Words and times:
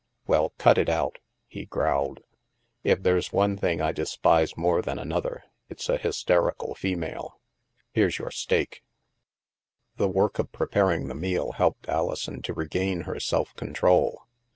"Well, 0.25 0.51
cut 0.57 0.79
it 0.79 0.89
out," 0.89 1.19
he 1.47 1.67
growled. 1.67 2.21
If 2.83 3.03
there's 3.03 3.31
one 3.31 3.55
thing 3.55 3.81
I 3.83 3.91
despise 3.91 4.57
more 4.57 4.81
than 4.81 4.97
another, 4.97 5.43
it*s 5.69 5.89
a 5.89 5.97
hysterical 5.97 6.73
female. 6.73 7.39
Here's 7.93 8.17
your 8.17 8.31
steak." 8.31 8.81
The 9.97 10.09
work 10.09 10.39
of 10.39 10.51
preparing 10.51 11.07
the 11.07 11.13
meal 11.13 11.51
helped 11.51 11.87
Alison 11.87 12.41
to 12.41 12.53
regain 12.55 13.01
her 13.01 13.19
self 13.19 13.53
control. 13.55 14.23